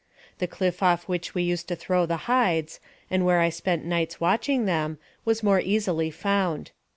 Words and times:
The 0.39 0.47
cliff 0.47 0.81
off 0.81 1.07
which 1.07 1.35
we 1.35 1.43
used 1.43 1.67
to 1.67 1.75
throw 1.75 2.07
the 2.07 2.25
hides, 2.25 2.79
and 3.11 3.23
where 3.23 3.39
I 3.39 3.49
spent 3.49 3.85
nights 3.85 4.19
watching 4.19 4.65
them, 4.65 4.97
was 5.25 5.43
more 5.43 5.59
easily 5.61 6.09
found. 6.09 6.71